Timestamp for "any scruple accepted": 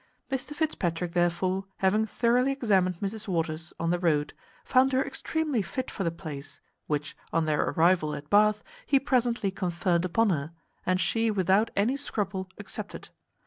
11.75-13.09